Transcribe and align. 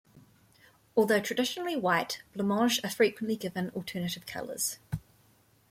Although 0.97 1.19
traditionally 1.19 1.75
white, 1.75 2.23
blancmanges 2.35 2.83
are 2.83 2.89
frequently 2.89 3.35
given 3.35 3.69
alternative 3.75 4.25
colours. 4.25 4.79